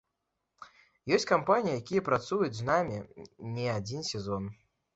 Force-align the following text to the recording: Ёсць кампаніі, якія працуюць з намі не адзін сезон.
Ёсць 1.17 1.29
кампаніі, 1.31 1.75
якія 1.83 2.01
працуюць 2.09 2.51
з 2.63 2.67
намі 2.73 2.99
не 3.61 3.71
адзін 3.79 4.01
сезон. 4.13 4.53